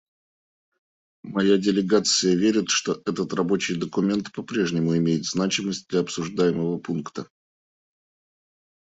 Моя 1.23 1.59
делегация 1.59 2.33
верит, 2.33 2.71
что 2.71 3.03
этот 3.05 3.35
рабочий 3.35 3.75
документ 3.75 4.31
по-прежнему 4.31 4.97
имеет 4.97 5.25
значимость 5.25 5.87
для 5.89 5.99
обсуждаемого 5.99 6.79
пункта. 6.79 7.29